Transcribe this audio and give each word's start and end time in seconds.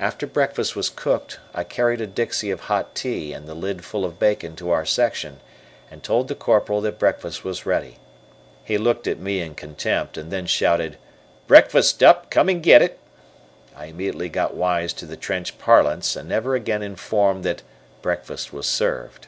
After 0.00 0.26
breakfast 0.26 0.74
was 0.74 0.88
cooked, 0.88 1.40
I 1.52 1.62
carried 1.62 2.00
a 2.00 2.06
dixie 2.06 2.50
of 2.50 2.58
hot 2.72 2.94
tea 2.94 3.34
and 3.34 3.46
the 3.46 3.52
lid 3.54 3.84
full 3.84 4.02
of 4.06 4.18
bacon 4.18 4.56
to 4.56 4.70
our 4.70 4.86
section, 4.86 5.40
and 5.90 6.02
told 6.02 6.28
the 6.28 6.34
Corporal 6.34 6.80
that 6.80 6.98
breakfast 6.98 7.44
was 7.44 7.66
ready. 7.66 7.98
He 8.64 8.78
looked 8.78 9.06
at 9.06 9.18
me 9.18 9.40
in 9.42 9.54
contempt, 9.54 10.16
and 10.16 10.30
then 10.32 10.46
shouted, 10.46 10.96
"Breakfast 11.46 12.02
up, 12.02 12.30
come 12.30 12.48
and 12.48 12.62
get 12.62 12.80
it!" 12.80 12.98
I 13.76 13.84
immediately 13.84 14.30
got 14.30 14.54
wise 14.54 14.94
to 14.94 15.04
the 15.04 15.18
trench 15.18 15.58
parlance, 15.58 16.16
and 16.16 16.30
never 16.30 16.54
again 16.54 16.82
informed 16.82 17.44
that 17.44 17.60
"Breakfast 18.00 18.54
was 18.54 18.66
served." 18.66 19.26